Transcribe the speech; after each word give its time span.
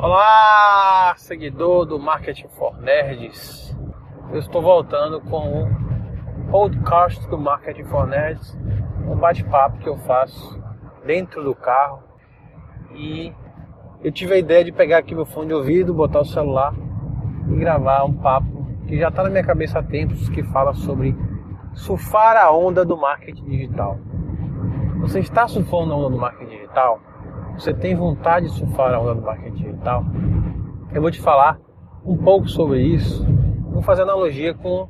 Olá, 0.00 1.12
seguidor 1.16 1.84
do 1.84 1.98
Marketing 1.98 2.46
for 2.50 2.80
Nerds. 2.80 3.76
Eu 4.30 4.38
estou 4.38 4.62
voltando 4.62 5.20
com 5.22 5.64
o 5.64 6.50
podcast 6.52 7.28
do 7.28 7.36
Marketing 7.36 7.82
for 7.82 8.06
Nerds, 8.06 8.56
um 9.08 9.16
bate-papo 9.16 9.78
que 9.78 9.88
eu 9.88 9.96
faço 9.98 10.62
dentro 11.04 11.42
do 11.42 11.52
carro. 11.52 12.00
E 12.94 13.34
eu 14.00 14.12
tive 14.12 14.34
a 14.34 14.38
ideia 14.38 14.64
de 14.64 14.70
pegar 14.70 14.98
aqui 14.98 15.16
meu 15.16 15.26
fone 15.26 15.48
de 15.48 15.54
ouvido, 15.54 15.92
botar 15.92 16.20
o 16.20 16.24
celular 16.24 16.72
e 17.48 17.56
gravar 17.56 18.04
um 18.04 18.14
papo 18.14 18.68
que 18.86 18.96
já 18.96 19.08
está 19.08 19.24
na 19.24 19.30
minha 19.30 19.44
cabeça 19.44 19.80
há 19.80 19.82
tempos, 19.82 20.28
que 20.28 20.44
fala 20.44 20.74
sobre 20.74 21.12
surfar 21.74 22.36
a 22.36 22.52
onda 22.52 22.84
do 22.84 22.96
marketing 22.96 23.46
digital. 23.46 23.98
Você 25.00 25.18
está 25.18 25.48
surfando 25.48 25.92
a 25.92 25.96
onda 25.96 26.10
do 26.10 26.18
marketing 26.18 26.50
digital? 26.50 27.00
Você 27.58 27.74
tem 27.74 27.92
vontade 27.96 28.46
de 28.46 28.52
surfar 28.52 28.94
a 28.94 29.00
onda 29.00 29.16
do 29.16 29.22
marketing 29.22 29.56
digital? 29.56 30.04
Eu 30.92 31.02
vou 31.02 31.10
te 31.10 31.20
falar 31.20 31.58
um 32.04 32.16
pouco 32.16 32.48
sobre 32.48 32.80
isso. 32.80 33.26
Vou 33.72 33.82
fazer 33.82 34.02
analogia 34.02 34.54
com 34.54 34.88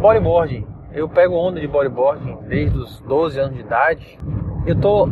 bodyboarding. 0.00 0.66
Eu 0.92 1.08
pego 1.08 1.36
onda 1.36 1.60
de 1.60 1.68
bodyboarding 1.68 2.38
desde 2.48 2.76
os 2.76 3.00
12 3.02 3.38
anos 3.38 3.54
de 3.54 3.60
idade. 3.60 4.18
Eu 4.66 4.74
estou 4.74 5.08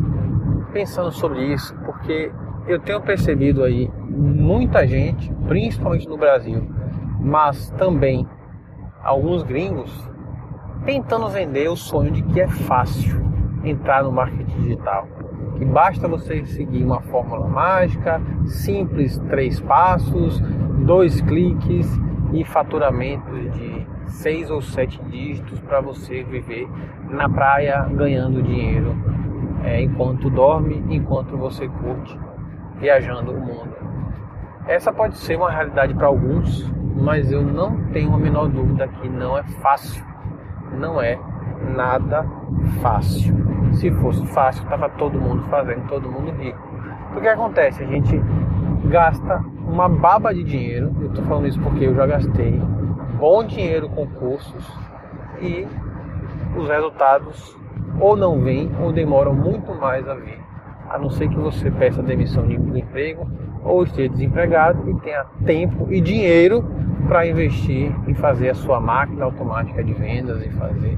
pensando 0.72 1.12
sobre 1.12 1.44
isso 1.44 1.76
porque 1.86 2.32
eu 2.66 2.80
tenho 2.80 3.00
percebido 3.00 3.62
aí 3.62 3.88
muita 4.08 4.84
gente, 4.84 5.32
principalmente 5.46 6.08
no 6.08 6.16
Brasil, 6.16 6.68
mas 7.20 7.70
também 7.78 8.26
alguns 9.00 9.44
gringos, 9.44 10.10
tentando 10.84 11.28
vender 11.28 11.68
o 11.68 11.76
sonho 11.76 12.10
de 12.10 12.20
que 12.20 12.40
é 12.40 12.48
fácil 12.48 13.22
entrar 13.62 14.02
no 14.02 14.10
marketing 14.10 14.60
digital. 14.62 15.06
Que 15.56 15.64
basta 15.64 16.08
você 16.08 16.44
seguir 16.44 16.84
uma 16.84 17.00
fórmula 17.02 17.46
mágica, 17.46 18.20
simples, 18.46 19.18
três 19.28 19.60
passos, 19.60 20.40
dois 20.84 21.20
cliques 21.20 21.88
e 22.32 22.44
faturamento 22.44 23.30
de 23.50 23.86
seis 24.06 24.50
ou 24.50 24.60
sete 24.60 25.02
dígitos 25.04 25.60
para 25.60 25.80
você 25.80 26.22
viver 26.22 26.68
na 27.08 27.28
praia 27.28 27.86
ganhando 27.92 28.42
dinheiro 28.42 28.96
é, 29.64 29.80
enquanto 29.80 30.28
dorme, 30.30 30.82
enquanto 30.88 31.36
você 31.36 31.68
curte 31.68 32.18
viajando 32.78 33.32
o 33.32 33.40
mundo. 33.40 33.74
Essa 34.66 34.92
pode 34.92 35.16
ser 35.18 35.36
uma 35.36 35.50
realidade 35.50 35.94
para 35.94 36.06
alguns, 36.06 36.70
mas 36.96 37.30
eu 37.30 37.42
não 37.42 37.76
tenho 37.92 38.14
a 38.14 38.18
menor 38.18 38.48
dúvida 38.48 38.88
que 38.88 39.08
não 39.08 39.36
é 39.36 39.42
fácil. 39.42 40.04
Não 40.78 41.00
é 41.00 41.18
nada 41.76 42.26
fácil. 42.80 43.51
Se 43.82 43.90
fosse 43.90 44.24
fácil, 44.26 44.64
tava 44.66 44.88
todo 44.90 45.20
mundo 45.20 45.42
fazendo, 45.50 45.88
todo 45.88 46.08
mundo 46.08 46.30
rico. 46.40 46.56
O 47.16 47.20
que 47.20 47.26
acontece? 47.26 47.82
A 47.82 47.86
gente 47.88 48.16
gasta 48.84 49.44
uma 49.66 49.88
baba 49.88 50.32
de 50.32 50.44
dinheiro. 50.44 50.94
Eu 51.00 51.08
estou 51.08 51.24
falando 51.24 51.48
isso 51.48 51.60
porque 51.60 51.86
eu 51.86 51.92
já 51.96 52.06
gastei 52.06 52.62
bom 53.18 53.42
dinheiro 53.42 53.88
com 53.88 54.06
cursos 54.06 54.64
e 55.40 55.66
os 56.56 56.68
resultados 56.68 57.58
ou 57.98 58.16
não 58.16 58.40
vêm 58.40 58.70
ou 58.80 58.92
demoram 58.92 59.34
muito 59.34 59.74
mais 59.74 60.08
a 60.08 60.14
vir. 60.14 60.38
A 60.88 60.96
não 60.96 61.10
ser 61.10 61.28
que 61.28 61.36
você 61.36 61.68
peça 61.68 62.04
demissão 62.04 62.46
de 62.46 62.54
emprego 62.54 63.28
ou 63.64 63.82
esteja 63.82 64.10
desempregado 64.10 64.88
e 64.88 64.94
tenha 65.00 65.24
tempo 65.44 65.88
e 65.90 66.00
dinheiro 66.00 66.64
para 67.08 67.26
investir 67.26 67.92
em 68.06 68.14
fazer 68.14 68.50
a 68.50 68.54
sua 68.54 68.80
máquina 68.80 69.24
automática 69.24 69.82
de 69.82 69.92
vendas 69.92 70.40
e 70.40 70.50
fazer 70.50 70.96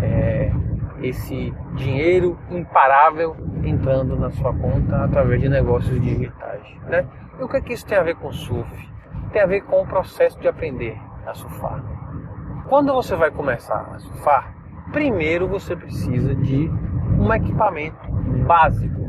é, 0.00 0.52
esse 1.00 1.54
dinheiro 1.74 2.38
imparável 2.50 3.36
entrando 3.64 4.16
na 4.16 4.30
sua 4.30 4.52
conta 4.52 5.04
através 5.04 5.40
de 5.40 5.48
negócios 5.48 6.00
digitais. 6.00 6.62
Né? 6.86 7.06
E 7.38 7.42
o 7.42 7.48
que, 7.48 7.56
é 7.56 7.60
que 7.60 7.72
isso 7.72 7.86
tem 7.86 7.98
a 7.98 8.02
ver 8.02 8.16
com 8.16 8.32
surf? 8.32 8.88
Tem 9.32 9.42
a 9.42 9.46
ver 9.46 9.62
com 9.62 9.82
o 9.82 9.86
processo 9.86 10.38
de 10.40 10.48
aprender 10.48 10.98
a 11.26 11.34
surfar. 11.34 11.82
Quando 12.68 12.92
você 12.92 13.14
vai 13.14 13.30
começar 13.30 13.92
a 13.94 13.98
surfar, 13.98 14.54
primeiro 14.92 15.46
você 15.46 15.76
precisa 15.76 16.34
de 16.34 16.70
um 17.18 17.32
equipamento 17.32 18.10
básico. 18.46 19.08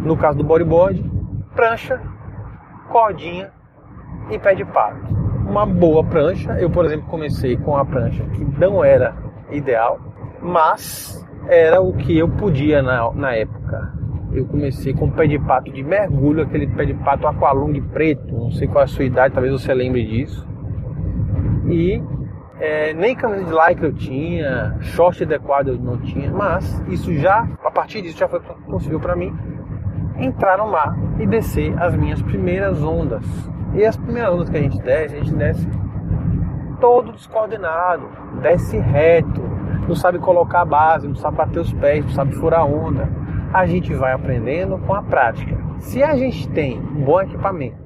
No 0.00 0.16
caso 0.16 0.38
do 0.38 0.44
bodyboard, 0.44 1.02
prancha, 1.54 2.00
cordinha 2.90 3.50
e 4.30 4.38
pé 4.38 4.54
de 4.54 4.64
pato. 4.64 5.14
Uma 5.48 5.64
boa 5.64 6.04
prancha, 6.04 6.52
eu 6.60 6.68
por 6.68 6.84
exemplo 6.84 7.06
comecei 7.08 7.56
com 7.56 7.76
a 7.76 7.84
prancha 7.84 8.24
que 8.26 8.44
não 8.44 8.84
era 8.84 9.16
ideal, 9.50 10.00
mas 10.40 11.24
era 11.48 11.80
o 11.80 11.92
que 11.92 12.16
eu 12.16 12.28
podia 12.28 12.82
na, 12.82 13.10
na 13.12 13.32
época. 13.32 13.92
Eu 14.32 14.44
comecei 14.46 14.92
com 14.92 15.10
pé 15.10 15.26
de 15.26 15.38
pato 15.38 15.72
de 15.72 15.82
mergulho, 15.82 16.42
aquele 16.42 16.66
pé 16.66 16.84
de 16.84 16.94
pato 16.94 17.26
aqualung 17.26 17.80
preto, 17.80 18.34
não 18.34 18.50
sei 18.50 18.68
qual 18.68 18.82
é 18.82 18.84
a 18.84 18.88
sua 18.88 19.04
idade, 19.04 19.34
talvez 19.34 19.52
você 19.52 19.72
lembre 19.72 20.04
disso. 20.04 20.46
E 21.66 22.02
é, 22.58 22.92
nem 22.94 23.14
camisa 23.14 23.44
de 23.44 23.52
like 23.52 23.82
eu 23.82 23.92
tinha, 23.92 24.76
short 24.80 25.22
adequado 25.22 25.68
eu 25.68 25.78
não 25.78 25.98
tinha, 25.98 26.30
mas 26.30 26.82
isso 26.88 27.12
já, 27.14 27.48
a 27.64 27.70
partir 27.70 28.02
disso 28.02 28.18
já 28.18 28.28
foi 28.28 28.40
possível 28.40 29.00
para 29.00 29.14
mim 29.14 29.34
entrar 30.18 30.58
no 30.58 30.70
mar 30.70 30.96
e 31.18 31.26
descer 31.26 31.74
as 31.80 31.94
minhas 31.96 32.20
primeiras 32.22 32.82
ondas. 32.82 33.24
E 33.74 33.84
as 33.84 33.96
primeiras 33.96 34.32
ondas 34.32 34.48
que 34.48 34.56
a 34.56 34.62
gente 34.62 34.80
desce, 34.80 35.16
a 35.16 35.18
gente 35.18 35.34
desce 35.34 35.68
todo 36.80 37.12
descoordenado, 37.12 38.08
desce 38.42 38.78
reto, 38.78 39.42
não 39.86 39.94
sabe 39.94 40.18
colocar 40.18 40.62
a 40.62 40.64
base, 40.64 41.08
não 41.08 41.14
sabe 41.14 41.36
bater 41.36 41.60
os 41.60 41.72
pés, 41.72 42.04
não 42.04 42.12
sabe 42.12 42.34
furar 42.34 42.66
onda. 42.66 43.08
A 43.52 43.66
gente 43.66 43.94
vai 43.94 44.12
aprendendo 44.12 44.78
com 44.78 44.94
a 44.94 45.02
prática. 45.02 45.56
Se 45.78 46.02
a 46.02 46.16
gente 46.16 46.48
tem 46.48 46.78
um 46.78 47.04
bom 47.04 47.20
equipamento, 47.20 47.76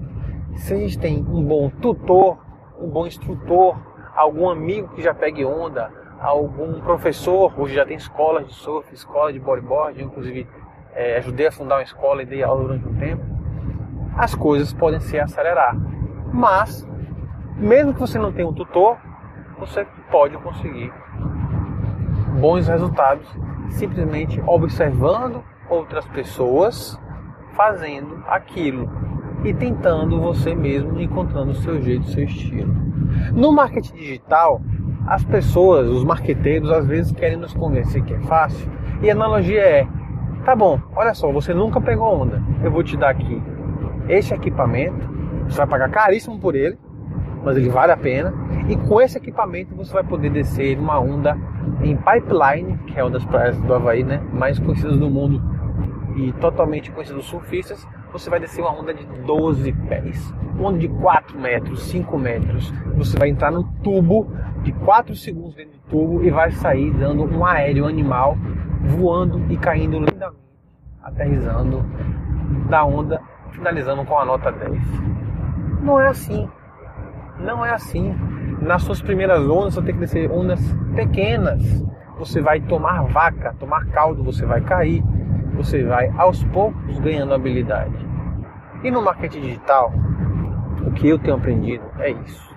se 0.54 0.74
a 0.74 0.76
gente 0.76 0.98
tem 0.98 1.18
um 1.18 1.42
bom 1.44 1.70
tutor, 1.80 2.38
um 2.80 2.88
bom 2.88 3.06
instrutor, 3.06 3.76
algum 4.16 4.48
amigo 4.48 4.88
que 4.88 5.02
já 5.02 5.14
pegue 5.14 5.44
onda, 5.44 5.90
algum 6.20 6.80
professor, 6.80 7.52
hoje 7.58 7.74
já 7.74 7.84
tem 7.84 7.96
escolas 7.96 8.46
de 8.46 8.54
surf, 8.54 8.92
escola 8.92 9.32
de 9.32 9.38
bodyboard, 9.38 10.02
inclusive 10.02 10.46
é, 10.94 11.18
ajudei 11.18 11.46
a 11.46 11.52
fundar 11.52 11.76
uma 11.76 11.82
escola 11.82 12.22
e 12.22 12.26
dei 12.26 12.42
aula 12.42 12.62
durante 12.62 12.88
um 12.88 12.94
tempo, 12.94 13.22
as 14.16 14.34
coisas 14.34 14.72
podem 14.72 15.00
se 15.00 15.18
acelerar. 15.18 15.76
Mas 16.32 16.86
mesmo 17.56 17.94
que 17.94 18.00
você 18.00 18.18
não 18.18 18.32
tenha 18.32 18.48
um 18.48 18.54
tutor, 18.54 18.96
você 19.58 19.86
pode 20.10 20.36
conseguir 20.38 20.92
bons 22.38 22.68
resultados 22.68 23.26
simplesmente 23.70 24.42
observando 24.46 25.42
outras 25.68 26.04
pessoas 26.06 26.98
fazendo 27.52 28.22
aquilo 28.26 28.88
e 29.44 29.54
tentando 29.54 30.20
você 30.20 30.54
mesmo 30.54 31.00
encontrando 31.00 31.52
o 31.52 31.54
seu 31.54 31.80
jeito, 31.80 32.02
o 32.02 32.10
seu 32.10 32.24
estilo. 32.24 32.74
No 33.32 33.52
marketing 33.52 33.94
digital, 33.94 34.60
as 35.06 35.24
pessoas, 35.24 35.88
os 35.88 36.04
marqueteiros, 36.04 36.70
às 36.70 36.86
vezes 36.86 37.12
querem 37.12 37.36
nos 37.36 37.54
convencer 37.54 38.02
que 38.04 38.14
é 38.14 38.20
fácil. 38.20 38.70
E 39.02 39.10
a 39.10 39.14
analogia 39.14 39.60
é: 39.60 39.88
tá 40.44 40.54
bom, 40.54 40.80
olha 40.94 41.14
só, 41.14 41.32
você 41.32 41.54
nunca 41.54 41.80
pegou 41.80 42.22
onda. 42.22 42.42
Eu 42.62 42.70
vou 42.70 42.82
te 42.82 42.96
dar 42.96 43.10
aqui 43.10 43.42
este 44.08 44.34
equipamento, 44.34 45.08
você 45.48 45.56
vai 45.58 45.66
pagar 45.66 45.90
caríssimo 45.90 46.38
por 46.38 46.54
ele, 46.54 46.78
mas 47.42 47.56
ele 47.56 47.68
vale 47.68 47.92
a 47.92 47.96
pena. 47.96 48.32
E 48.68 48.76
com 48.76 49.00
esse 49.00 49.18
equipamento 49.18 49.74
você 49.74 49.92
vai 49.92 50.04
poder 50.04 50.30
descer 50.30 50.78
uma 50.78 50.98
onda 50.98 51.36
em 51.82 51.96
Pipeline, 51.96 52.78
que 52.86 52.98
é 52.98 53.02
uma 53.02 53.10
das 53.10 53.24
praias 53.24 53.56
do 53.60 53.74
Havaí, 53.74 54.04
né, 54.04 54.20
mais 54.32 54.58
conhecidas 54.58 54.98
do 54.98 55.10
mundo 55.10 55.42
e 56.16 56.32
totalmente 56.34 56.90
conhecidas 56.90 57.22
dos 57.22 57.30
surfistas. 57.30 57.86
Você 58.12 58.28
vai 58.28 58.40
descer 58.40 58.60
uma 58.60 58.72
onda 58.72 58.92
de 58.92 59.04
12 59.24 59.72
pés, 59.88 60.34
uma 60.58 60.70
onda 60.70 60.78
de 60.78 60.88
4 60.88 61.38
metros, 61.38 61.82
5 61.84 62.18
metros. 62.18 62.70
Você 62.96 63.18
vai 63.18 63.28
entrar 63.28 63.50
num 63.50 63.62
tubo 63.82 64.30
de 64.62 64.72
4 64.72 65.14
segundos 65.14 65.54
dentro 65.54 65.72
do 65.72 65.88
tubo 65.88 66.22
e 66.24 66.30
vai 66.30 66.50
sair 66.50 66.92
dando 66.92 67.24
um 67.24 67.44
aéreo 67.44 67.86
animal 67.86 68.36
voando 68.82 69.40
e 69.48 69.56
caindo 69.56 69.98
lindamente, 69.98 70.42
aterrizando 71.02 71.84
da 72.68 72.84
onda, 72.84 73.20
finalizando 73.52 74.04
com 74.04 74.18
a 74.18 74.24
nota 74.24 74.50
10. 74.50 74.82
Não 75.82 76.00
é 76.00 76.08
assim. 76.08 76.48
Não 77.40 77.64
é 77.64 77.70
assim. 77.70 78.14
Nas 78.60 78.82
suas 78.82 79.00
primeiras 79.00 79.40
ondas, 79.48 79.74
você 79.74 79.82
tem 79.82 79.94
que 79.94 80.00
descer 80.00 80.30
ondas 80.30 80.60
pequenas. 80.94 81.62
Você 82.18 82.40
vai 82.40 82.60
tomar 82.60 83.02
vaca, 83.04 83.54
tomar 83.58 83.86
caldo, 83.86 84.22
você 84.22 84.44
vai 84.44 84.60
cair. 84.60 85.02
Você 85.54 85.82
vai 85.82 86.12
aos 86.16 86.44
poucos 86.44 86.98
ganhando 87.00 87.32
habilidade. 87.32 87.96
E 88.84 88.90
no 88.90 89.02
marketing 89.02 89.40
digital, 89.40 89.92
o 90.86 90.92
que 90.92 91.08
eu 91.08 91.18
tenho 91.18 91.36
aprendido 91.36 91.84
é 91.98 92.10
isso. 92.10 92.54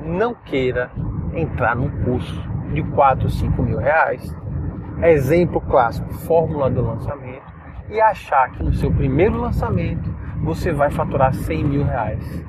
Não 0.00 0.34
queira 0.34 0.90
entrar 1.34 1.74
num 1.74 1.90
curso 2.04 2.42
de 2.72 2.82
4, 2.82 3.28
5 3.28 3.62
mil 3.62 3.78
reais. 3.78 4.34
Exemplo 5.02 5.60
clássico, 5.60 6.12
fórmula 6.12 6.70
do 6.70 6.82
lançamento. 6.82 7.42
E 7.90 8.00
achar 8.00 8.50
que 8.52 8.62
no 8.62 8.72
seu 8.72 8.90
primeiro 8.90 9.36
lançamento 9.36 10.14
você 10.42 10.72
vai 10.72 10.90
faturar 10.90 11.34
100 11.34 11.64
mil 11.64 11.84
reais 11.84 12.44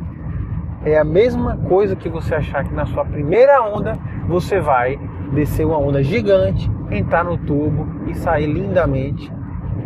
é 0.91 0.99
a 0.99 1.03
mesma 1.03 1.57
coisa 1.57 1.95
que 1.95 2.09
você 2.09 2.35
achar 2.35 2.63
que 2.63 2.73
na 2.73 2.85
sua 2.85 3.03
primeira 3.03 3.61
onda 3.61 3.97
você 4.27 4.59
vai 4.59 4.97
descer 5.33 5.65
uma 5.65 5.77
onda 5.77 6.01
gigante, 6.01 6.69
entrar 6.91 7.23
no 7.23 7.37
tubo 7.37 7.87
e 8.07 8.15
sair 8.15 8.47
lindamente 8.47 9.31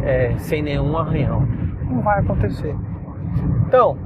é, 0.03 0.35
sem 0.37 0.61
nenhum 0.61 0.97
arranhão. 0.97 1.47
Não 1.89 2.01
vai 2.01 2.19
acontecer. 2.19 2.75
Então, 3.67 3.97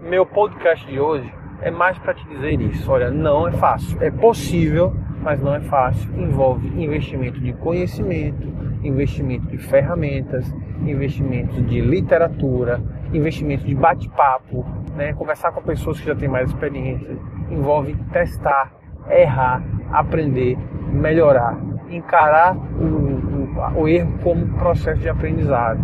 meu 0.00 0.26
podcast 0.26 0.86
de 0.86 0.98
hoje 0.98 1.32
é 1.60 1.70
mais 1.70 1.98
para 1.98 2.14
te 2.14 2.26
dizer 2.28 2.60
isso. 2.60 2.90
Olha, 2.90 3.10
não 3.10 3.48
é 3.48 3.52
fácil. 3.52 3.96
É 4.02 4.10
possível, 4.10 4.94
mas 5.22 5.40
não 5.40 5.54
é 5.54 5.60
fácil. 5.60 6.10
Envolve 6.20 6.68
investimento 6.82 7.40
de 7.40 7.52
conhecimento, 7.54 8.48
investimento 8.82 9.46
de 9.46 9.58
ferramentas, 9.58 10.52
investimento 10.84 11.62
de 11.62 11.80
literatura, 11.80 12.80
investimento 13.12 13.64
de 13.64 13.74
bate-papo, 13.74 14.64
né? 14.96 15.12
conversar 15.12 15.52
com 15.52 15.62
pessoas 15.62 16.00
que 16.00 16.06
já 16.06 16.14
têm 16.14 16.28
mais 16.28 16.48
experiência. 16.48 17.16
Envolve 17.50 17.94
testar, 18.12 18.72
errar, 19.10 19.62
aprender, 19.90 20.56
melhorar, 20.90 21.56
encarar 21.88 22.56
o, 22.56 23.76
o, 23.76 23.82
o 23.82 23.88
erro 23.88 24.18
como 24.22 24.46
processo 24.58 25.00
de 25.00 25.08
aprendizado. 25.08 25.80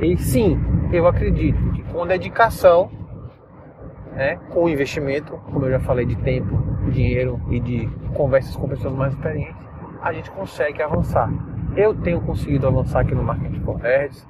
E 0.00 0.16
sim, 0.16 0.58
eu 0.92 1.06
acredito 1.06 1.70
que 1.72 1.82
com 1.84 2.06
dedicação, 2.06 2.90
né, 4.12 4.36
com 4.50 4.68
investimento, 4.68 5.36
como 5.52 5.66
eu 5.66 5.72
já 5.72 5.80
falei, 5.80 6.06
de 6.06 6.16
tempo, 6.16 6.56
dinheiro 6.90 7.40
e 7.50 7.60
de 7.60 7.88
conversas 8.14 8.56
com 8.56 8.68
pessoas 8.68 8.94
mais 8.94 9.12
experientes, 9.12 9.68
a 10.02 10.12
gente 10.12 10.30
consegue 10.30 10.82
avançar. 10.82 11.28
Eu 11.76 11.94
tenho 11.94 12.20
conseguido 12.20 12.66
avançar 12.66 13.00
aqui 13.00 13.14
no 13.14 13.22
Marketing 13.22 13.60
for 13.60 13.78
Nerds 13.78 14.26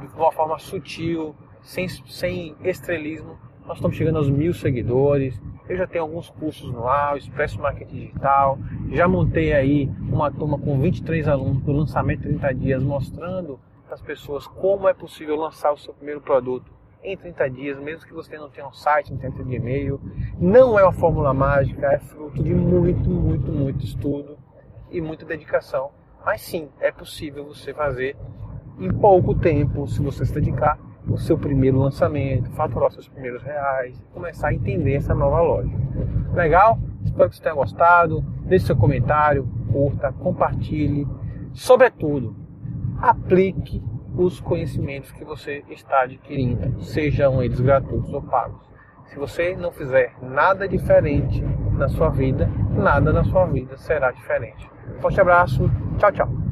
de 0.00 0.18
uma 0.18 0.32
forma 0.32 0.58
sutil, 0.58 1.34
sem, 1.62 1.88
sem 1.88 2.54
estrelismo. 2.64 3.38
Nós 3.66 3.76
estamos 3.76 3.96
chegando 3.96 4.18
aos 4.18 4.28
mil 4.28 4.52
seguidores. 4.52 5.40
Eu 5.68 5.76
já 5.76 5.86
tenho 5.86 6.04
alguns 6.04 6.28
cursos 6.30 6.70
no 6.72 6.88
ar, 6.88 7.16
Expresso 7.16 7.60
Marketing 7.60 7.94
Digital. 7.94 8.58
Já 8.90 9.06
montei 9.06 9.52
aí 9.52 9.88
uma 10.10 10.30
turma 10.30 10.58
com 10.58 10.80
23 10.80 11.28
alunos 11.28 11.62
do 11.62 11.72
lançamento 11.72 12.22
30 12.22 12.54
dias, 12.54 12.82
mostrando 12.82 13.60
para 13.84 13.94
as 13.94 14.02
pessoas 14.02 14.46
como 14.46 14.88
é 14.88 14.94
possível 14.94 15.36
lançar 15.36 15.72
o 15.72 15.78
seu 15.78 15.94
primeiro 15.94 16.20
produto 16.20 16.70
em 17.02 17.16
30 17.16 17.50
dias, 17.50 17.78
mesmo 17.78 18.06
que 18.06 18.12
você 18.12 18.36
não 18.36 18.50
tenha 18.50 18.66
um 18.66 18.72
site, 18.72 19.12
não 19.12 19.18
tenha 19.18 19.32
de 19.32 19.54
e-mail. 19.54 20.00
Não 20.38 20.78
é 20.78 20.82
uma 20.82 20.92
fórmula 20.92 21.32
mágica, 21.32 21.86
é 21.86 21.98
fruto 21.98 22.42
de 22.42 22.54
muito, 22.54 23.08
muito, 23.08 23.50
muito 23.50 23.84
estudo 23.84 24.36
e 24.90 25.00
muita 25.00 25.24
dedicação. 25.24 25.90
Mas 26.24 26.42
sim, 26.42 26.68
é 26.80 26.90
possível 26.90 27.44
você 27.44 27.72
fazer 27.72 28.16
em 28.78 28.92
pouco 28.92 29.34
tempo, 29.34 29.86
se 29.86 30.00
você 30.02 30.26
se 30.26 30.34
dedicar, 30.34 30.78
o 31.10 31.18
seu 31.18 31.36
primeiro 31.36 31.78
lançamento, 31.78 32.50
faturar 32.52 32.90
seus 32.92 33.08
primeiros 33.08 33.42
reais, 33.42 34.00
começar 34.14 34.48
a 34.48 34.54
entender 34.54 34.94
essa 34.94 35.14
nova 35.14 35.40
loja. 35.40 35.76
Legal? 36.32 36.78
Espero 37.04 37.28
que 37.28 37.36
você 37.36 37.42
tenha 37.42 37.54
gostado. 37.54 38.22
Deixe 38.44 38.66
seu 38.66 38.76
comentário, 38.76 39.48
curta, 39.72 40.12
compartilhe. 40.12 41.06
Sobretudo, 41.52 42.36
aplique 43.00 43.82
os 44.16 44.40
conhecimentos 44.40 45.10
que 45.12 45.24
você 45.24 45.64
está 45.68 46.02
adquirindo, 46.02 46.80
sejam 46.82 47.42
eles 47.42 47.60
gratuitos 47.60 48.12
ou 48.12 48.22
pagos. 48.22 48.68
Se 49.06 49.18
você 49.18 49.56
não 49.56 49.72
fizer 49.72 50.14
nada 50.22 50.68
diferente 50.68 51.42
na 51.72 51.88
sua 51.88 52.10
vida, 52.10 52.48
nada 52.72 53.12
na 53.12 53.24
sua 53.24 53.46
vida 53.46 53.76
será 53.76 54.12
diferente. 54.12 54.70
Forte 55.00 55.20
abraço, 55.20 55.68
tchau, 55.98 56.12
tchau. 56.12 56.49